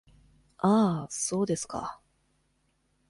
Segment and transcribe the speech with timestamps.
[0.57, 2.01] ああ、そうですか…。